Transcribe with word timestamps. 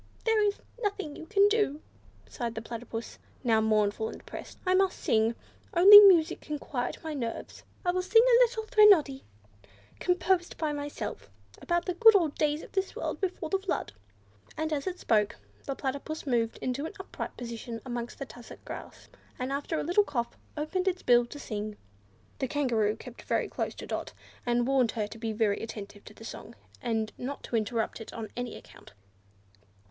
"There 0.23 0.41
is 0.41 0.57
nothing 0.81 1.15
you 1.15 1.27
can 1.27 1.47
do," 1.47 1.79
Sighed 2.27 2.55
the 2.55 2.61
Platypus, 2.63 3.19
now 3.43 3.61
mournful 3.61 4.09
and 4.09 4.17
depressed. 4.17 4.57
"I 4.65 4.73
must 4.73 4.97
sing. 4.97 5.35
Only 5.75 5.99
music 5.99 6.41
can 6.41 6.57
quiet 6.57 6.97
my 7.03 7.13
nerves. 7.13 7.61
I 7.85 7.91
will 7.91 8.01
sing 8.01 8.23
a 8.25 8.39
little 8.43 8.63
threnody 8.65 9.25
composed 9.99 10.57
by 10.57 10.73
myself, 10.73 11.29
about 11.61 11.85
the 11.85 11.93
good 11.93 12.15
old 12.15 12.33
days 12.33 12.63
of 12.63 12.71
this 12.71 12.95
world 12.95 13.21
before 13.21 13.51
the 13.51 13.59
Flood." 13.59 13.93
And 14.57 14.73
as 14.73 14.87
it 14.87 14.97
spoke, 14.99 15.35
the 15.65 15.75
Platypus 15.75 16.25
moved 16.25 16.57
into 16.63 16.87
an 16.87 16.93
upright 16.99 17.37
position 17.37 17.79
amongst 17.85 18.17
the 18.17 18.25
tussock 18.25 18.65
grass, 18.65 19.07
and 19.37 19.51
after 19.51 19.79
a 19.79 19.83
little 19.83 20.03
cough 20.03 20.35
opened 20.57 20.87
its 20.87 21.03
bill 21.03 21.27
to 21.27 21.37
sing. 21.37 21.77
The 22.39 22.47
Kangaroo 22.47 22.95
kept 22.95 23.21
very 23.21 23.47
close 23.47 23.75
to 23.75 23.85
Dot, 23.85 24.13
and 24.47 24.65
warned 24.65 24.93
her 24.93 25.05
to 25.05 25.19
be 25.19 25.31
very 25.31 25.61
attentive 25.61 26.03
to 26.05 26.15
the 26.15 26.25
song, 26.25 26.55
and 26.81 27.13
not 27.19 27.43
to 27.43 27.55
interrupt 27.55 28.01
it 28.01 28.11
on 28.11 28.29
any 28.35 28.55
account. 28.55 28.93